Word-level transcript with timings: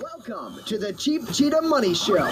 Welcome 0.00 0.62
to 0.64 0.78
the 0.78 0.92
Cheap 0.92 1.32
Cheetah 1.32 1.62
Money 1.62 1.94
Show, 1.94 2.26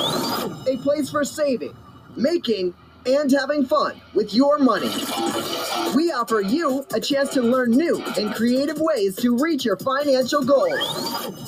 a 0.66 0.76
place 0.78 1.10
for 1.10 1.24
saving, 1.24 1.76
making, 2.16 2.74
and 3.06 3.30
having 3.30 3.64
fun 3.64 4.00
with 4.14 4.34
your 4.34 4.58
money. 4.58 4.90
We 5.94 6.12
offer 6.12 6.40
you 6.40 6.86
a 6.94 7.00
chance 7.00 7.30
to 7.34 7.42
learn 7.42 7.70
new 7.70 8.02
and 8.18 8.34
creative 8.34 8.80
ways 8.80 9.16
to 9.16 9.36
reach 9.36 9.64
your 9.64 9.76
financial 9.76 10.42
goals. 10.42 11.43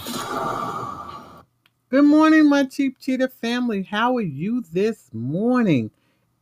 Good 1.91 2.07
morning, 2.07 2.49
my 2.49 2.65
Cheap 2.65 2.99
Cheetah 2.99 3.29
family. 3.29 3.85
How 3.85 4.17
are 4.17 4.21
you 4.21 4.65
this 4.73 5.11
morning? 5.13 5.93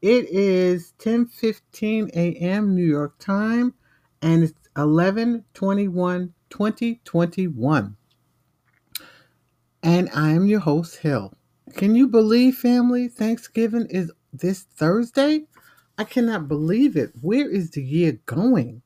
It 0.01 0.31
is 0.31 0.95
10:15 0.99 2.09
a.m. 2.15 2.75
New 2.75 2.87
York 2.87 3.19
time, 3.19 3.75
and 4.23 4.45
it's 4.45 4.55
11:21 4.77 6.33
2021. 6.53 7.97
And 9.83 10.11
I 10.15 10.33
am 10.33 10.47
your 10.47 10.61
host, 10.61 10.99
Hill. 10.99 11.33
Can 11.77 11.95
you 11.95 12.07
believe, 12.07 12.57
family, 12.57 13.09
Thanksgiving 13.09 13.87
is 13.89 14.13
this 14.35 14.63
Thursday? 14.63 15.47
I 15.97 16.05
cannot 16.05 16.49
believe 16.49 16.95
it. 16.95 17.13
Where 17.23 17.49
is 17.49 17.71
the 17.71 17.83
year 17.83 18.21
going? 18.27 18.83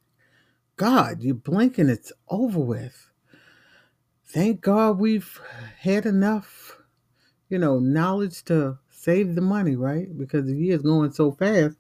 God, 0.77 1.23
you 1.23 1.35
blink 1.35 1.79
and 1.79 1.91
it's 1.91 2.13
over 2.29 2.61
with. 2.61 3.11
Thank 4.27 4.61
God 4.61 4.99
we've 4.99 5.41
had 5.81 6.07
enough, 6.07 6.81
you 7.49 7.59
know, 7.59 7.81
knowledge 7.81 8.45
to 8.45 8.79
save 8.91 9.35
the 9.35 9.41
money, 9.41 9.75
right? 9.75 10.07
Because 10.17 10.47
the 10.47 10.57
year 10.57 10.77
is 10.77 10.83
going 10.83 11.13
so 11.13 11.33
fast. 11.33 11.77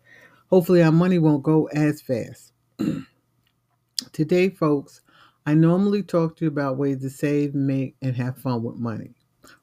Hopefully, 0.50 0.82
our 0.82 0.92
money 0.92 1.20
won't 1.20 1.44
go 1.44 1.66
as 1.66 2.02
fast. 2.02 2.52
Today, 4.12 4.50
folks, 4.50 5.00
I 5.48 5.54
normally 5.54 6.02
talk 6.02 6.36
to 6.36 6.44
you 6.44 6.50
about 6.50 6.76
ways 6.76 7.02
to 7.02 7.10
save, 7.10 7.54
make, 7.54 7.94
and 8.02 8.16
have 8.16 8.36
fun 8.36 8.64
with 8.64 8.76
money, 8.76 9.14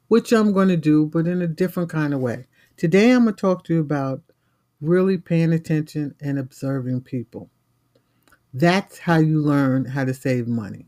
which 0.07 0.31
I'm 0.31 0.53
going 0.53 0.69
to 0.69 0.77
do, 0.77 1.05
but 1.07 1.27
in 1.27 1.41
a 1.41 1.47
different 1.47 1.89
kind 1.89 2.13
of 2.13 2.21
way. 2.21 2.47
Today, 2.77 3.11
I'm 3.11 3.25
going 3.25 3.35
to 3.35 3.41
talk 3.41 3.65
to 3.65 3.73
you 3.73 3.81
about 3.81 4.21
really 4.79 5.17
paying 5.17 5.51
attention 5.51 6.15
and 6.21 6.39
observing 6.39 7.01
people. 7.01 7.49
That's 8.53 8.97
how 8.97 9.17
you 9.17 9.41
learn 9.41 9.83
how 9.83 10.05
to 10.05 10.13
save 10.13 10.47
money. 10.47 10.87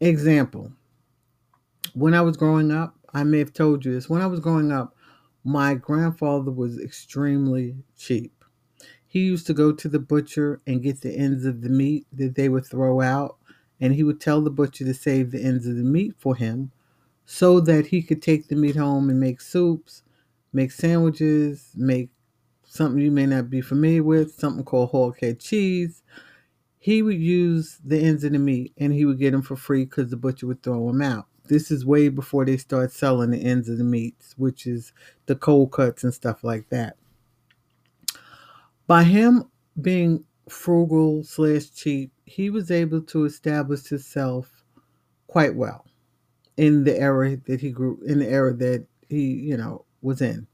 Example 0.00 0.72
When 1.92 2.14
I 2.14 2.22
was 2.22 2.38
growing 2.38 2.70
up, 2.70 2.94
I 3.12 3.24
may 3.24 3.40
have 3.40 3.52
told 3.52 3.84
you 3.84 3.92
this. 3.92 4.08
When 4.08 4.22
I 4.22 4.26
was 4.26 4.40
growing 4.40 4.72
up, 4.72 4.96
my 5.44 5.74
grandfather 5.74 6.50
was 6.50 6.80
extremely 6.80 7.76
cheap. 7.98 8.32
He 9.06 9.20
used 9.20 9.46
to 9.48 9.54
go 9.54 9.72
to 9.72 9.88
the 9.88 9.98
butcher 9.98 10.62
and 10.66 10.82
get 10.82 11.02
the 11.02 11.14
ends 11.14 11.44
of 11.44 11.60
the 11.60 11.68
meat 11.68 12.06
that 12.12 12.36
they 12.36 12.48
would 12.48 12.64
throw 12.64 13.00
out 13.00 13.36
and 13.80 13.94
he 13.94 14.02
would 14.02 14.20
tell 14.20 14.40
the 14.40 14.50
butcher 14.50 14.84
to 14.84 14.94
save 14.94 15.30
the 15.30 15.42
ends 15.42 15.66
of 15.66 15.76
the 15.76 15.82
meat 15.82 16.14
for 16.18 16.36
him 16.36 16.70
so 17.24 17.60
that 17.60 17.86
he 17.86 18.02
could 18.02 18.20
take 18.20 18.48
the 18.48 18.56
meat 18.56 18.76
home 18.76 19.08
and 19.08 19.20
make 19.20 19.40
soups, 19.40 20.02
make 20.52 20.72
sandwiches, 20.72 21.70
make 21.76 22.10
something 22.64 23.00
you 23.00 23.10
may 23.10 23.26
not 23.26 23.48
be 23.50 23.60
familiar 23.60 24.02
with, 24.02 24.32
something 24.32 24.64
called 24.64 25.16
head 25.20 25.40
cheese. 25.40 26.02
He 26.78 27.02
would 27.02 27.18
use 27.18 27.78
the 27.84 28.00
ends 28.00 28.24
of 28.24 28.32
the 28.32 28.38
meat 28.38 28.72
and 28.78 28.92
he 28.92 29.04
would 29.04 29.18
get 29.18 29.32
them 29.32 29.42
for 29.42 29.56
free 29.56 29.84
because 29.84 30.10
the 30.10 30.16
butcher 30.16 30.46
would 30.46 30.62
throw 30.62 30.86
them 30.86 31.02
out. 31.02 31.26
This 31.46 31.70
is 31.70 31.84
way 31.84 32.08
before 32.08 32.44
they 32.44 32.56
start 32.56 32.92
selling 32.92 33.30
the 33.30 33.42
ends 33.42 33.68
of 33.68 33.78
the 33.78 33.84
meats, 33.84 34.34
which 34.36 34.66
is 34.66 34.92
the 35.26 35.34
cold 35.34 35.72
cuts 35.72 36.04
and 36.04 36.14
stuff 36.14 36.44
like 36.44 36.68
that. 36.68 36.96
By 38.86 39.04
him 39.04 39.50
being 39.80 40.24
frugal 40.50 41.22
slash 41.24 41.70
cheap, 41.70 42.12
he 42.24 42.50
was 42.50 42.70
able 42.70 43.00
to 43.02 43.24
establish 43.24 43.86
himself 43.86 44.64
quite 45.26 45.54
well 45.54 45.86
in 46.56 46.84
the 46.84 46.98
era 46.98 47.36
that 47.46 47.60
he 47.60 47.70
grew 47.70 47.98
in 48.06 48.18
the 48.18 48.28
era 48.28 48.52
that 48.54 48.86
he, 49.08 49.32
you 49.32 49.56
know, 49.56 49.84
was 50.02 50.20
in. 50.20 50.46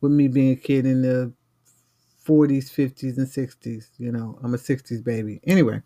With 0.00 0.12
me 0.12 0.28
being 0.28 0.52
a 0.52 0.56
kid 0.56 0.86
in 0.86 1.02
the 1.02 1.32
40s, 2.24 2.70
50s, 2.70 3.18
and 3.18 3.26
60s, 3.26 3.90
you 3.98 4.10
know, 4.10 4.38
I'm 4.42 4.54
a 4.54 4.58
60s 4.58 5.04
baby. 5.04 5.40
Anyway, 5.44 5.82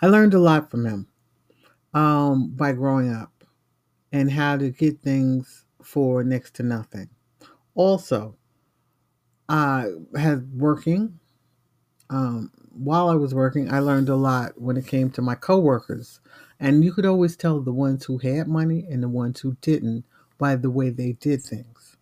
I 0.00 0.06
learned 0.06 0.34
a 0.34 0.38
lot 0.38 0.70
from 0.70 0.86
him 0.86 1.08
um, 1.94 2.50
by 2.50 2.72
growing 2.72 3.12
up 3.12 3.32
and 4.12 4.30
how 4.30 4.56
to 4.56 4.70
get 4.70 5.00
things 5.02 5.64
for 5.82 6.22
next 6.22 6.54
to 6.56 6.62
nothing. 6.62 7.08
Also, 7.74 8.36
I 9.48 9.86
had 10.16 10.52
working 10.52 11.18
um, 12.10 12.50
while 12.72 13.08
I 13.08 13.14
was 13.14 13.34
working, 13.34 13.72
I 13.72 13.80
learned 13.80 14.08
a 14.08 14.16
lot 14.16 14.60
when 14.60 14.76
it 14.76 14.86
came 14.86 15.10
to 15.10 15.22
my 15.22 15.34
coworkers. 15.34 16.20
And 16.58 16.84
you 16.84 16.92
could 16.92 17.06
always 17.06 17.36
tell 17.36 17.60
the 17.60 17.72
ones 17.72 18.04
who 18.04 18.18
had 18.18 18.48
money 18.48 18.86
and 18.90 19.02
the 19.02 19.08
ones 19.08 19.40
who 19.40 19.56
didn't 19.60 20.04
by 20.38 20.56
the 20.56 20.70
way 20.70 20.90
they 20.90 21.12
did 21.12 21.42
things. 21.42 21.96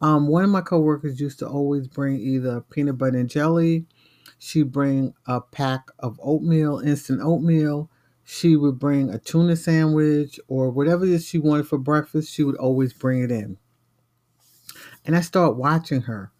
Um, 0.00 0.26
one 0.26 0.42
of 0.42 0.50
my 0.50 0.60
coworkers 0.60 1.20
used 1.20 1.38
to 1.40 1.48
always 1.48 1.86
bring 1.86 2.18
either 2.18 2.60
peanut 2.60 2.98
butter 2.98 3.18
and 3.18 3.30
jelly. 3.30 3.86
She'd 4.38 4.72
bring 4.72 5.14
a 5.26 5.40
pack 5.40 5.90
of 6.00 6.18
oatmeal, 6.22 6.80
instant 6.80 7.20
oatmeal. 7.22 7.88
She 8.24 8.56
would 8.56 8.78
bring 8.78 9.10
a 9.10 9.18
tuna 9.18 9.54
sandwich 9.54 10.40
or 10.48 10.70
whatever 10.70 11.04
it 11.04 11.10
is 11.10 11.26
she 11.26 11.38
wanted 11.38 11.68
for 11.68 11.78
breakfast. 11.78 12.32
She 12.32 12.42
would 12.42 12.56
always 12.56 12.92
bring 12.92 13.22
it 13.22 13.30
in. 13.30 13.58
And 15.04 15.14
I 15.16 15.20
started 15.20 15.56
watching 15.56 16.02
her. 16.02 16.31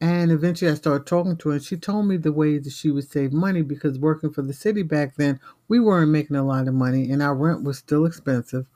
And 0.00 0.32
eventually 0.32 0.70
I 0.70 0.74
started 0.74 1.06
talking 1.06 1.36
to 1.36 1.50
her, 1.50 1.56
and 1.56 1.64
she 1.64 1.76
told 1.76 2.06
me 2.06 2.16
the 2.16 2.32
ways 2.32 2.64
that 2.64 2.72
she 2.72 2.90
would 2.90 3.10
save 3.10 3.32
money 3.32 3.60
because 3.62 3.98
working 3.98 4.32
for 4.32 4.40
the 4.42 4.54
city 4.54 4.82
back 4.82 5.16
then, 5.16 5.38
we 5.68 5.78
weren't 5.78 6.10
making 6.10 6.36
a 6.36 6.42
lot 6.42 6.68
of 6.68 6.74
money, 6.74 7.10
and 7.10 7.22
our 7.22 7.34
rent 7.34 7.64
was 7.64 7.78
still 7.78 8.06
expensive. 8.06 8.66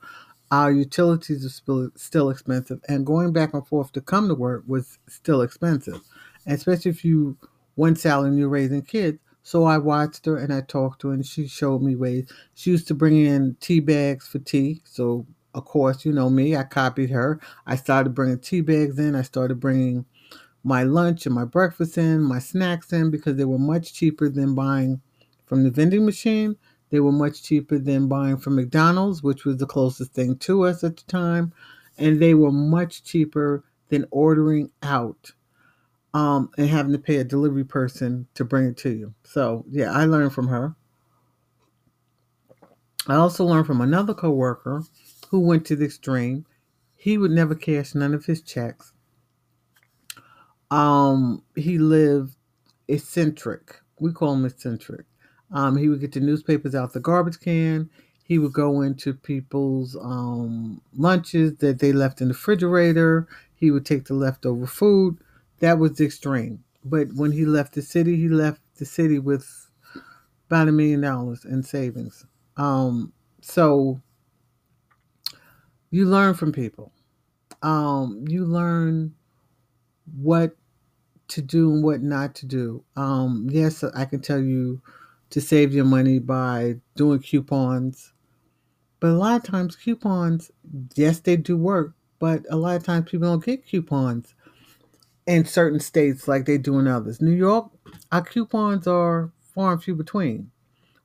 Our 0.51 0.71
utilities 0.71 1.61
were 1.67 1.91
still 1.95 2.29
expensive, 2.29 2.79
and 2.87 3.05
going 3.05 3.33
back 3.33 3.53
and 3.53 3.65
forth 3.67 3.91
to 3.93 4.01
come 4.01 4.27
to 4.27 4.35
work 4.35 4.63
was 4.67 4.99
still 5.07 5.41
expensive, 5.41 6.01
especially 6.45 6.91
if 6.91 7.03
you 7.03 7.37
one 7.75 7.95
salary 7.95 8.29
and 8.29 8.37
you're 8.39 8.49
raising 8.49 8.83
kids. 8.83 9.19
So 9.43 9.65
I 9.65 9.77
watched 9.77 10.25
her 10.25 10.37
and 10.37 10.53
I 10.53 10.61
talked 10.61 11.01
to 11.01 11.09
her, 11.09 11.13
and 11.15 11.25
she 11.25 11.47
showed 11.47 11.81
me 11.81 11.95
ways. 11.95 12.29
She 12.53 12.71
used 12.71 12.87
to 12.89 12.93
bring 12.95 13.17
in 13.17 13.57
tea 13.59 13.79
bags 13.79 14.27
for 14.27 14.39
tea. 14.39 14.81
So, 14.85 15.25
of 15.55 15.65
course, 15.65 16.05
you 16.05 16.11
know 16.13 16.29
me, 16.29 16.55
I 16.55 16.63
copied 16.63 17.09
her. 17.11 17.39
I 17.65 17.75
started 17.75 18.13
bringing 18.15 18.39
tea 18.39 18.61
bags 18.61 18.99
in. 18.99 19.15
I 19.15 19.21
started 19.23 19.59
bringing 19.59 20.05
my 20.65 20.81
lunch 20.81 21.27
and 21.27 21.35
my 21.35 21.45
breakfast 21.45 21.95
in, 21.95 22.23
my 22.23 22.39
snacks 22.39 22.91
in, 22.91 23.11
because 23.11 23.37
they 23.37 23.45
were 23.45 23.59
much 23.59 23.93
cheaper 23.93 24.27
than 24.27 24.55
buying 24.55 24.99
from 25.45 25.63
the 25.63 25.69
vending 25.69 26.03
machine. 26.03 26.55
They 26.89 26.99
were 26.99 27.11
much 27.11 27.43
cheaper 27.43 27.77
than 27.77 28.07
buying 28.07 28.37
from 28.37 28.55
McDonald's, 28.55 29.21
which 29.21 29.45
was 29.45 29.57
the 29.57 29.67
closest 29.67 30.13
thing 30.13 30.37
to 30.39 30.63
us 30.65 30.83
at 30.83 30.97
the 30.97 31.03
time. 31.03 31.53
And 31.99 32.19
they 32.19 32.33
were 32.33 32.51
much 32.51 33.03
cheaper 33.03 33.63
than 33.89 34.05
ordering 34.09 34.71
out 34.81 35.33
um, 36.15 36.49
and 36.57 36.67
having 36.67 36.93
to 36.93 36.99
pay 36.99 37.17
a 37.17 37.23
delivery 37.23 37.63
person 37.63 38.27
to 38.33 38.43
bring 38.43 38.65
it 38.65 38.77
to 38.77 38.89
you. 38.89 39.13
So, 39.23 39.65
yeah, 39.69 39.91
I 39.91 40.05
learned 40.05 40.33
from 40.33 40.47
her. 40.47 40.75
I 43.07 43.15
also 43.15 43.45
learned 43.45 43.67
from 43.67 43.81
another 43.81 44.15
coworker 44.15 44.81
who 45.29 45.41
went 45.41 45.63
to 45.67 45.75
the 45.75 45.85
extreme. 45.85 46.47
He 46.95 47.19
would 47.19 47.29
never 47.29 47.53
cash 47.53 47.93
none 47.93 48.15
of 48.15 48.25
his 48.25 48.41
checks 48.41 48.93
um, 50.71 51.43
he 51.55 51.77
lived 51.77 52.35
eccentric. 52.87 53.79
We 53.99 54.11
call 54.11 54.33
him 54.33 54.45
eccentric. 54.45 55.05
Um, 55.51 55.77
he 55.77 55.89
would 55.89 56.01
get 56.01 56.11
the 56.13 56.19
newspapers 56.19 56.75
out 56.75 56.93
the 56.93 56.99
garbage 56.99 57.39
can. 57.39 57.89
He 58.23 58.39
would 58.39 58.53
go 58.53 58.81
into 58.81 59.13
people's 59.13 59.95
um, 59.95 60.81
lunches 60.97 61.57
that 61.57 61.79
they 61.79 61.93
left 61.93 62.21
in 62.21 62.29
the 62.29 62.33
refrigerator. 62.33 63.27
He 63.55 63.69
would 63.71 63.85
take 63.85 64.05
the 64.05 64.15
leftover 64.15 64.65
food. 64.65 65.19
That 65.59 65.77
was 65.77 65.93
the 65.93 66.05
extreme. 66.05 66.63
But 66.83 67.13
when 67.13 67.31
he 67.31 67.45
left 67.45 67.73
the 67.73 67.81
city, 67.81 68.15
he 68.17 68.27
left 68.27 68.61
the 68.77 68.85
city 68.85 69.19
with 69.19 69.69
about 70.47 70.67
a 70.67 70.71
million 70.71 71.01
dollars 71.01 71.45
in 71.45 71.63
savings. 71.63 72.25
Um, 72.57 73.13
so 73.41 74.01
you 75.91 76.05
learn 76.05 76.33
from 76.33 76.51
people. 76.51 76.91
Um, 77.61 78.25
you 78.27 78.45
learn 78.45 79.15
what 80.19 80.55
to 81.29 81.41
do 81.41 81.71
and 81.71 81.83
what 81.83 82.01
not 82.01 82.35
to 82.35 82.45
do. 82.45 82.83
Um, 82.95 83.47
yes, 83.49 83.83
I 83.83 84.05
can 84.05 84.21
tell 84.21 84.39
you 84.39 84.81
to 85.31 85.41
save 85.41 85.73
your 85.73 85.85
money 85.85 86.19
by 86.19 86.75
doing 86.95 87.19
coupons. 87.19 88.13
But 88.99 89.11
a 89.11 89.13
lot 89.13 89.37
of 89.37 89.43
times, 89.43 89.75
coupons, 89.75 90.51
yes, 90.95 91.19
they 91.19 91.35
do 91.35 91.57
work, 91.57 91.93
but 92.19 92.45
a 92.49 92.55
lot 92.55 92.75
of 92.75 92.83
times 92.83 93.09
people 93.09 93.27
don't 93.27 93.43
get 93.43 93.67
coupons 93.67 94.33
in 95.27 95.45
certain 95.45 95.79
states 95.79 96.27
like 96.27 96.45
they 96.45 96.57
do 96.57 96.79
in 96.79 96.87
others. 96.87 97.21
New 97.21 97.31
York, 97.31 97.71
our 98.11 98.21
coupons 98.21 98.87
are 98.87 99.31
far 99.53 99.73
and 99.73 99.83
few 99.83 99.95
between. 99.95 100.51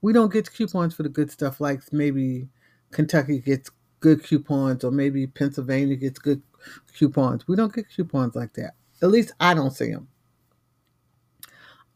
We 0.02 0.12
don't 0.12 0.32
get 0.32 0.52
coupons 0.52 0.94
for 0.94 1.02
the 1.02 1.08
good 1.08 1.30
stuff 1.30 1.60
like 1.60 1.80
maybe 1.92 2.48
Kentucky 2.90 3.40
gets 3.40 3.70
good 4.00 4.22
coupons 4.22 4.82
or 4.82 4.90
maybe 4.90 5.26
Pennsylvania 5.26 5.96
gets 5.96 6.18
good 6.18 6.42
coupons. 6.96 7.46
We 7.46 7.56
don't 7.56 7.74
get 7.74 7.90
coupons 7.94 8.34
like 8.34 8.54
that. 8.54 8.74
At 9.02 9.10
least 9.10 9.32
I 9.40 9.54
don't 9.54 9.70
see 9.70 9.90
them. 9.90 10.08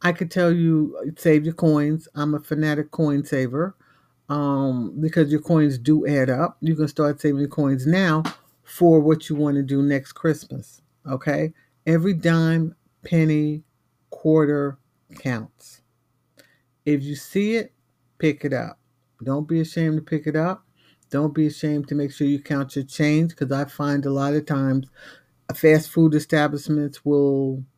I 0.03 0.13
could 0.13 0.31
tell 0.31 0.53
you 0.53 1.13
save 1.17 1.45
your 1.45 1.55
coins. 1.55 2.09
I'm 2.15 2.35
a 2.35 2.41
fanatic 2.41 2.91
coin 2.91 3.25
saver 3.25 3.75
um, 4.29 5.01
because 5.01 5.31
your 5.31 5.41
coins 5.41 5.79
do 5.79 6.07
add 6.07 6.31
up. 6.31 6.57
You 6.61 6.75
can 6.75 6.89
start 6.89 7.21
saving 7.21 7.41
your 7.41 7.49
coins 7.49 7.87
now 7.87 8.23
for 8.63 9.01
what 9.01 9.29
you 9.29 9.37
want 9.37 9.57
to 9.57 9.63
do 9.63 9.83
next 9.83 10.13
Christmas. 10.13 10.83
Okay? 11.07 11.53
Every 11.87 12.15
dime, 12.15 12.75
penny, 13.05 13.63
quarter 14.11 14.79
counts. 15.19 15.83
If 16.85 17.03
you 17.03 17.15
see 17.15 17.57
it, 17.57 17.73
pick 18.19 18.45
it 18.45 18.53
up. 18.53 18.79
Don't 19.23 19.49
be 19.49 19.61
ashamed 19.61 19.97
to 19.97 20.03
pick 20.03 20.27
it 20.27 20.37
up. 20.37 20.65
Don't 21.11 21.35
be 21.35 21.47
ashamed 21.47 21.89
to 21.89 21.95
make 21.95 22.13
sure 22.13 22.27
you 22.27 22.41
count 22.41 22.77
your 22.77 22.85
change 22.85 23.31
because 23.31 23.53
I 23.53 23.65
find 23.67 24.05
a 24.05 24.11
lot 24.11 24.35
of 24.35 24.47
times 24.47 24.89
fast 25.55 25.91
food 25.91 26.15
establishments 26.15 27.05
will 27.05 27.63
uh, 27.63 27.74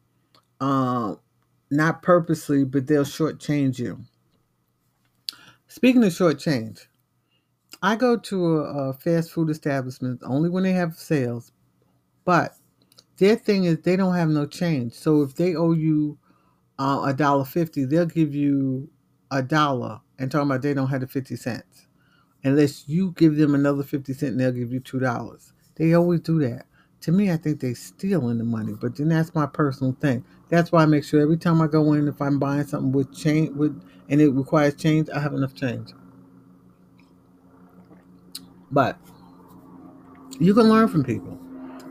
not 1.71 2.03
purposely, 2.03 2.65
but 2.65 2.87
they'll 2.87 3.05
shortchange 3.05 3.79
you. 3.79 4.01
Speaking 5.69 6.05
of 6.05 6.13
shortchange, 6.13 6.87
I 7.83 7.97
go 7.97 8.17
to 8.17 8.59
a, 8.59 8.91
a 8.91 8.93
fast 8.95 9.33
food 9.33 9.51
establishment 9.51 10.21
only 10.25 10.49
when 10.49 10.63
they 10.63 10.73
have 10.73 10.95
sales, 10.95 11.53
but 12.25 12.55
their 13.19 13.37
thing 13.37 13.65
is 13.65 13.81
they 13.81 13.97
don't 13.97 14.15
have 14.15 14.29
no 14.29 14.47
change. 14.47 14.95
So 14.95 15.23
if 15.23 15.35
they 15.35 15.55
owe 15.55 15.73
you 15.73 16.19
uh, 16.79 17.03
a 17.07 17.15
dollar 17.15 17.45
fifty, 17.45 17.85
they'll 17.85 18.07
give 18.07 18.35
you 18.35 18.91
a 19.31 19.43
dollar 19.43 20.01
and 20.19 20.31
talking 20.31 20.51
about 20.51 20.63
they 20.63 20.75
don't 20.75 20.89
have 20.89 21.01
the 21.03 21.07
fifty 21.09 21.37
cents, 21.37 21.87
unless 22.45 22.89
you 22.89 23.13
give 23.17 23.37
them 23.37 23.55
another 23.55 23.83
fifty 23.83 24.13
cent, 24.15 24.33
and 24.33 24.41
they'll 24.41 24.53
give 24.53 24.73
you 24.73 24.81
two 24.81 25.01
dollars. 25.01 25.53
They 25.77 25.95
always 25.95 26.21
do 26.21 26.39
that. 26.41 26.67
To 27.07 27.13
me, 27.13 27.31
I 27.31 27.37
think 27.37 27.61
they're 27.61 27.77
stealing 27.77 28.39
the 28.39 28.43
money, 28.43 28.73
but 28.73 28.97
then 28.97 29.09
that's 29.11 29.33
my 29.33 29.47
personal 29.47 29.97
thing. 30.01 30.25
That's 30.49 30.73
why 30.73 30.83
I 30.83 30.87
make 30.87 31.05
sure 31.05 31.21
every 31.21 31.37
time 31.37 31.61
I 31.61 31.69
go 31.69 31.93
in, 31.93 32.09
if 32.09 32.21
I'm 32.21 32.41
buying 32.41 32.67
something 32.67 32.91
with 32.91 33.17
change, 33.17 33.51
with 33.51 33.81
and 34.09 34.21
it 34.21 34.31
requires 34.31 34.75
change, 34.75 35.09
I 35.11 35.21
have 35.21 35.33
enough 35.33 35.55
change. 35.55 35.91
But 38.73 38.99
you 40.41 40.53
can 40.53 40.69
learn 40.69 40.89
from 40.89 41.05
people. 41.05 41.31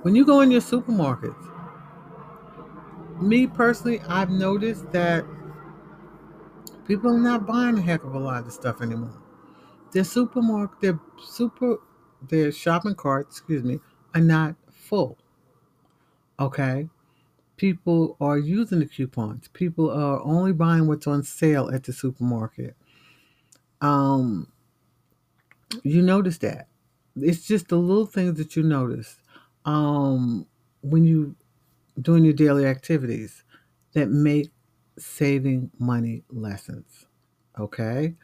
When 0.01 0.15
you 0.15 0.25
go 0.25 0.41
in 0.41 0.51
your 0.51 0.59
supermarkets, 0.59 1.49
me 3.21 3.47
personally, 3.47 4.01
I've 4.09 4.29
noticed 4.29 4.91
that 4.91 5.23
people 6.85 7.11
are 7.11 7.17
not 7.17 7.47
buying 7.47 7.77
a 7.77 7.81
heck 7.81 8.03
of 8.03 8.15
a 8.15 8.19
lot 8.19 8.45
of 8.45 8.51
stuff 8.51 8.81
anymore. 8.81 9.15
Their 9.93 10.03
supermarket, 10.03 10.81
their 10.81 10.99
super, 11.23 11.77
their 12.27 12.51
shopping 12.51 12.95
carts, 12.95 13.37
excuse 13.37 13.63
me, 13.63 13.79
are 14.13 14.19
not 14.19 14.55
full. 14.85 15.17
Okay, 16.39 16.89
people 17.57 18.17
are 18.19 18.37
using 18.37 18.79
the 18.79 18.85
coupons. 18.85 19.47
People 19.49 19.89
are 19.89 20.21
only 20.21 20.53
buying 20.53 20.87
what's 20.87 21.07
on 21.07 21.23
sale 21.23 21.69
at 21.73 21.83
the 21.83 21.93
supermarket. 21.93 22.75
Um, 23.81 24.51
you 25.83 26.01
notice 26.01 26.37
that. 26.39 26.67
It's 27.15 27.47
just 27.47 27.69
the 27.69 27.77
little 27.77 28.05
things 28.05 28.37
that 28.37 28.55
you 28.55 28.63
notice 28.63 29.21
um, 29.63 30.45
when 30.81 31.05
you 31.05 31.35
doing 31.99 32.25
your 32.25 32.33
daily 32.33 32.65
activities 32.65 33.43
that 33.93 34.09
make 34.09 34.51
saving 34.97 35.71
money 35.79 36.23
lessons. 36.29 37.07
Okay. 37.57 38.15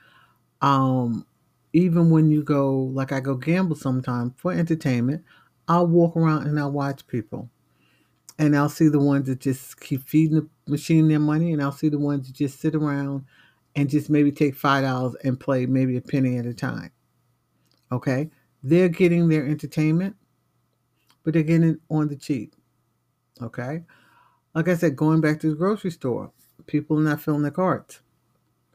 Um, 0.61 1.25
even 1.73 2.09
when 2.09 2.29
you 2.29 2.43
go, 2.43 2.73
like 2.75 3.11
I 3.11 3.21
go 3.21 3.35
gamble 3.35 3.75
sometime 3.77 4.31
for 4.37 4.51
entertainment, 4.51 5.23
I'll 5.67 5.87
walk 5.87 6.15
around 6.15 6.47
and 6.47 6.59
I'll 6.59 6.71
watch 6.71 7.07
people. 7.07 7.49
And 8.39 8.55
I'll 8.55 8.69
see 8.69 8.87
the 8.87 8.99
ones 8.99 9.27
that 9.27 9.39
just 9.39 9.79
keep 9.79 10.07
feeding 10.07 10.35
the 10.35 10.49
machine 10.67 11.07
their 11.07 11.19
money, 11.19 11.53
and 11.53 11.61
I'll 11.61 11.71
see 11.71 11.89
the 11.89 11.99
ones 11.99 12.27
that 12.27 12.35
just 12.35 12.59
sit 12.59 12.73
around 12.73 13.25
and 13.75 13.89
just 13.89 14.09
maybe 14.09 14.31
take 14.31 14.55
five 14.55 14.83
dollars 14.83 15.15
and 15.23 15.39
play 15.39 15.65
maybe 15.65 15.95
a 15.97 16.01
penny 16.01 16.37
at 16.37 16.45
a 16.45 16.53
time. 16.53 16.91
Okay, 17.91 18.31
they're 18.63 18.89
getting 18.89 19.27
their 19.27 19.45
entertainment, 19.45 20.15
but 21.23 21.33
they're 21.33 21.43
getting 21.43 21.71
it 21.71 21.79
on 21.89 22.07
the 22.07 22.15
cheap. 22.15 22.55
Okay, 23.41 23.83
like 24.55 24.67
I 24.67 24.75
said, 24.75 24.95
going 24.95 25.21
back 25.21 25.39
to 25.41 25.49
the 25.49 25.55
grocery 25.55 25.91
store, 25.91 26.31
people 26.65 26.97
are 26.99 27.03
not 27.03 27.21
filling 27.21 27.43
their 27.43 27.51
carts. 27.51 28.01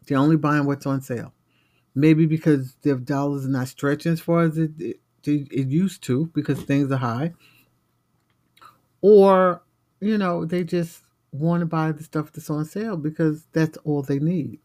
They're 0.07 0.19
only 0.19 0.37
buying 0.37 0.67
what's 0.67 0.87
on 0.87 1.01
sale. 1.01 1.33
Maybe 1.95 2.27
because 2.27 2.75
their 2.83 2.97
dollars 2.97 3.47
are 3.47 3.51
not 3.51 3.69
stretching 3.69 4.13
as 4.13 4.21
far 4.21 4.43
as 4.43 4.59
it, 4.59 5.01
it, 5.29 5.69
used 5.69 6.03
to 6.05 6.27
because 6.35 6.61
things 6.63 6.91
are 6.93 6.97
high. 6.97 7.33
Or, 9.01 9.63
you 10.01 10.19
know, 10.19 10.45
they 10.45 10.65
just 10.65 11.03
want 11.33 11.61
to 11.61 11.67
buy 11.67 11.93
the 11.93 12.03
stuff 12.03 12.33
that's 12.33 12.51
on 12.51 12.65
sale 12.65 12.97
because 12.97 13.47
that's 13.53 13.77
all 13.79 14.03
they 14.03 14.19
need. 14.19 14.61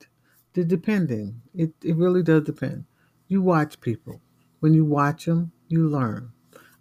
The 0.54 0.64
depending, 0.64 1.42
it, 1.54 1.74
it 1.84 1.96
really 1.96 2.24
does 2.24 2.44
depend. 2.44 2.86
You 3.28 3.42
watch 3.42 3.80
people. 3.82 4.22
When 4.60 4.74
you 4.74 4.86
watch 4.86 5.26
them, 5.26 5.52
you 5.70 5.88
learn. 5.88 6.32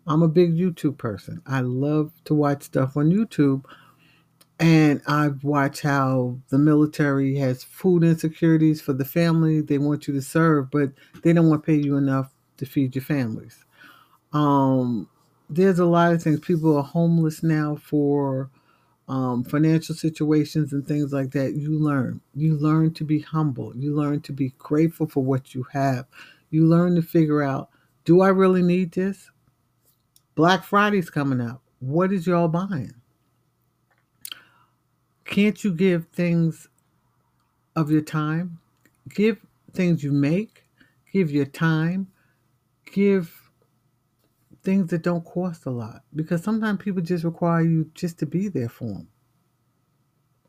I'm 0.06 0.22
a 0.22 0.28
big 0.28 0.56
YouTube 0.56 0.98
person. 0.98 1.40
I 1.46 1.60
love 1.60 2.12
to 2.24 2.34
watch 2.34 2.64
stuff 2.64 2.96
on 2.96 3.10
YouTube. 3.10 3.64
And 4.58 5.00
I've 5.06 5.42
watched 5.42 5.82
how 5.82 6.38
the 6.50 6.58
military 6.58 7.36
has 7.36 7.64
food 7.64 8.04
insecurities 8.04 8.80
for 8.82 8.92
the 8.92 9.06
family 9.06 9.62
they 9.62 9.78
want 9.78 10.06
you 10.06 10.14
to 10.14 10.20
serve, 10.20 10.70
but 10.70 10.92
they 11.22 11.32
don't 11.32 11.48
want 11.48 11.62
to 11.62 11.66
pay 11.66 11.76
you 11.76 11.96
enough 11.96 12.34
to 12.58 12.66
feed 12.66 12.94
your 12.94 13.04
families. 13.04 13.64
Um, 14.32 15.08
there's 15.48 15.78
a 15.78 15.84
lot 15.84 16.12
of 16.12 16.22
things. 16.22 16.40
People 16.40 16.76
are 16.76 16.82
homeless 16.82 17.42
now 17.42 17.76
for 17.76 18.50
um, 19.08 19.42
financial 19.42 19.94
situations 19.94 20.72
and 20.72 20.86
things 20.86 21.12
like 21.12 21.32
that. 21.32 21.54
You 21.54 21.78
learn. 21.78 22.20
You 22.34 22.56
learn 22.56 22.94
to 22.94 23.04
be 23.04 23.20
humble. 23.20 23.76
You 23.76 23.94
learn 23.94 24.20
to 24.22 24.32
be 24.32 24.54
grateful 24.58 25.08
for 25.08 25.24
what 25.24 25.54
you 25.54 25.66
have. 25.72 26.06
You 26.50 26.66
learn 26.66 26.94
to 26.94 27.02
figure 27.02 27.42
out 27.42 27.70
do 28.04 28.22
I 28.22 28.28
really 28.28 28.62
need 28.62 28.92
this? 28.92 29.30
Black 30.34 30.64
Friday's 30.64 31.10
coming 31.10 31.40
up. 31.40 31.60
What 31.80 32.12
is 32.12 32.26
y'all 32.26 32.48
buying? 32.48 32.94
Can't 35.24 35.62
you 35.62 35.72
give 35.72 36.06
things 36.12 36.68
of 37.76 37.90
your 37.90 38.00
time? 38.00 38.58
Give 39.08 39.38
things 39.74 40.02
you 40.02 40.12
make, 40.12 40.64
give 41.12 41.30
your 41.30 41.44
time, 41.44 42.08
give 42.92 43.39
things 44.62 44.90
that 44.90 45.02
don't 45.02 45.24
cost 45.24 45.66
a 45.66 45.70
lot 45.70 46.02
because 46.14 46.42
sometimes 46.42 46.82
people 46.82 47.02
just 47.02 47.24
require 47.24 47.62
you 47.62 47.90
just 47.94 48.18
to 48.18 48.26
be 48.26 48.48
there 48.48 48.68
for 48.68 48.88
them. 48.88 49.08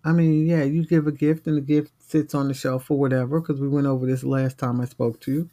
I 0.03 0.11
mean, 0.13 0.47
yeah, 0.47 0.63
you 0.63 0.85
give 0.85 1.07
a 1.07 1.11
gift 1.11 1.47
and 1.47 1.57
the 1.57 1.61
gift 1.61 1.91
sits 1.99 2.33
on 2.33 2.47
the 2.47 2.53
shelf 2.53 2.89
or 2.89 2.97
whatever 2.97 3.39
because 3.39 3.61
we 3.61 3.67
went 3.67 3.87
over 3.87 4.05
this 4.05 4.23
last 4.23 4.57
time 4.57 4.81
I 4.81 4.85
spoke 4.85 5.19
to 5.21 5.31
you. 5.31 5.49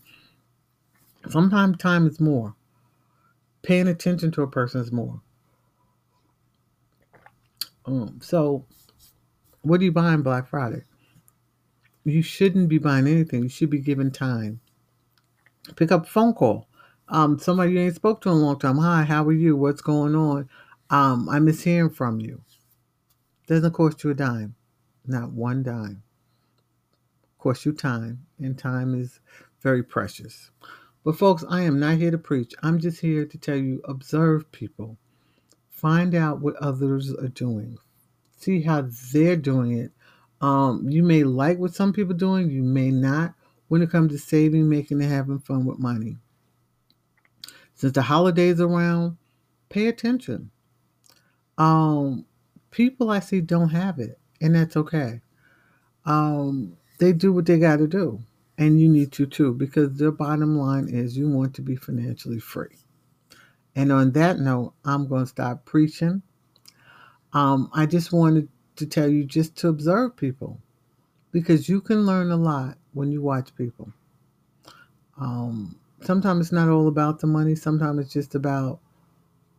Sometimes 1.29 1.77
time 1.77 2.07
is 2.07 2.19
more. 2.19 2.55
Paying 3.63 3.89
attention 3.89 4.31
to 4.33 4.43
a 4.43 4.47
person 4.47 4.81
is 4.81 4.91
more. 4.91 5.21
Um, 7.85 8.21
so, 8.23 8.65
what 9.63 9.81
are 9.81 9.85
you 9.85 9.93
buying 9.93 10.23
Black 10.23 10.49
Friday? 10.49 10.85
You 12.05 12.23
shouldn't 12.23 12.69
be 12.69 12.79
buying 12.79 13.07
anything. 13.07 13.43
You 13.43 13.49
should 13.49 13.71
be 13.71 13.81
giving 13.81 14.11
time. 14.11 14.61
Pick 15.77 15.93
up 15.93 16.05
a 16.05 16.09
phone 16.09 16.33
call. 16.33 16.69
Um, 17.11 17.39
somebody 17.39 17.73
you 17.73 17.81
ain't 17.81 17.95
spoke 17.95 18.21
to 18.23 18.29
in 18.29 18.37
a 18.37 18.39
long 18.39 18.59
time. 18.59 18.77
Hi, 18.79 19.03
how 19.03 19.25
are 19.25 19.33
you? 19.33 19.57
What's 19.57 19.81
going 19.81 20.15
on? 20.15 20.49
Um, 20.91 21.29
I 21.29 21.39
miss 21.39 21.63
hearing 21.63 21.91
from 21.91 22.21
you. 22.21 22.43
Doesn't 23.47 23.73
cost 23.73 24.05
you 24.05 24.11
a 24.11 24.15
dime. 24.15 24.55
Not 25.07 25.33
one 25.33 25.63
dime. 25.63 26.03
Cost 27.39 27.65
you 27.65 27.73
time, 27.73 28.27
and 28.39 28.59
time 28.59 28.95
is 28.95 29.21
very 29.63 29.83
precious. 29.83 30.51
But 31.03 31.17
folks, 31.17 31.45
I 31.49 31.63
am 31.63 31.81
not 31.81 31.97
here 31.97 32.11
to 32.11 32.19
preach. 32.19 32.53
I'm 32.63 32.79
just 32.79 33.01
here 33.01 33.25
to 33.25 33.39
tell 33.39 33.57
you 33.57 33.81
observe 33.85 34.53
people. 34.53 34.99
Find 35.71 36.15
out 36.15 36.41
what 36.41 36.57
others 36.57 37.15
are 37.15 37.29
doing. 37.29 37.79
See 38.37 38.63
how 38.63 38.87
they're 39.13 39.37
doing 39.37 39.79
it. 39.79 39.93
Um, 40.43 40.91
you 40.91 41.03
may 41.03 41.25
like 41.25 41.59
what 41.59 41.75
some 41.75 41.95
people 41.95 42.15
doing, 42.15 42.51
you 42.51 42.63
may 42.63 42.91
not 42.91 43.35
when 43.69 43.81
it 43.81 43.91
comes 43.91 44.13
to 44.13 44.19
saving, 44.19 44.69
making, 44.69 45.01
and 45.01 45.11
having 45.11 45.39
fun 45.39 45.65
with 45.65 45.79
money. 45.79 46.17
Since 47.79 47.93
the 47.93 48.03
holidays 48.03 48.61
around, 48.61 49.17
pay 49.69 49.87
attention. 49.87 50.51
Um, 51.57 52.27
people 52.73 53.09
I 53.09 53.21
see 53.21 53.41
don't 53.41 53.69
have 53.69 54.01
it, 54.01 54.19
and 54.41 54.57
that's 54.57 54.77
okay. 54.77 55.21
Um, 56.05 56.77
they 56.99 57.13
do 57.13 57.33
what 57.33 57.47
they 57.47 57.57
got 57.57 57.77
to 57.77 57.87
do, 57.87 58.21
and 58.59 58.81
you 58.81 58.89
need 58.89 59.13
to 59.13 59.27
too, 59.27 59.55
because 59.55 59.97
the 59.97 60.11
bottom 60.11 60.59
line 60.59 60.89
is 60.89 61.17
you 61.17 61.29
want 61.29 61.55
to 61.55 61.63
be 61.63 61.77
financially 61.77 62.41
free. 62.41 62.77
And 63.77 63.93
on 63.93 64.11
that 64.13 64.41
note, 64.41 64.75
I'm 64.85 65.07
going 65.07 65.23
to 65.23 65.29
stop 65.29 65.65
preaching. 65.65 66.23
Um, 67.33 67.71
I 67.73 67.87
just 67.87 68.13
wanted 68.13 68.49
to 68.75 68.87
tell 68.87 69.09
you 69.09 69.25
just 69.25 69.57
to 69.59 69.69
observe 69.69 70.17
people 70.17 70.61
because 71.31 71.69
you 71.69 71.81
can 71.81 72.05
learn 72.05 72.33
a 72.33 72.37
lot 72.37 72.77
when 72.93 73.13
you 73.13 73.23
watch 73.23 73.55
people. 73.55 73.93
Um, 75.21 75.79
sometimes 76.03 76.47
it's 76.47 76.53
not 76.53 76.69
all 76.69 76.89
about 76.89 77.21
the 77.21 77.27
money. 77.27 77.55
Sometimes 77.55 78.01
it's 78.01 78.13
just 78.13 78.35
about 78.35 78.81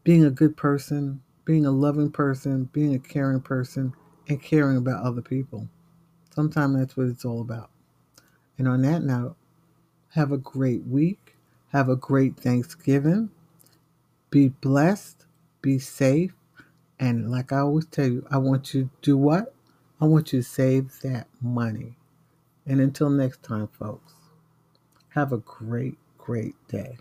being 0.03 0.25
a 0.25 0.31
good 0.31 0.57
person, 0.57 1.21
being 1.45 1.65
a 1.65 1.71
loving 1.71 2.11
person, 2.11 2.69
being 2.73 2.95
a 2.95 2.99
caring 2.99 3.41
person, 3.41 3.93
and 4.27 4.41
caring 4.41 4.77
about 4.77 5.03
other 5.03 5.21
people. 5.21 5.67
Sometimes 6.33 6.77
that's 6.77 6.97
what 6.97 7.07
it's 7.07 7.25
all 7.25 7.41
about. 7.41 7.69
And 8.57 8.67
on 8.67 8.81
that 8.83 9.03
note, 9.03 9.35
have 10.13 10.31
a 10.31 10.37
great 10.37 10.85
week. 10.85 11.35
Have 11.71 11.89
a 11.89 11.95
great 11.95 12.37
Thanksgiving. 12.37 13.29
Be 14.29 14.49
blessed. 14.49 15.25
Be 15.61 15.79
safe. 15.79 16.33
And 16.99 17.31
like 17.31 17.51
I 17.51 17.59
always 17.59 17.85
tell 17.85 18.07
you, 18.07 18.25
I 18.29 18.37
want 18.37 18.73
you 18.73 18.83
to 18.85 18.89
do 19.01 19.17
what? 19.17 19.53
I 20.01 20.05
want 20.05 20.33
you 20.33 20.41
to 20.41 20.47
save 20.47 20.99
that 21.01 21.27
money. 21.41 21.97
And 22.65 22.81
until 22.81 23.09
next 23.09 23.43
time, 23.43 23.67
folks, 23.67 24.13
have 25.09 25.33
a 25.33 25.37
great, 25.37 25.97
great 26.29 26.53
day. 26.67 26.95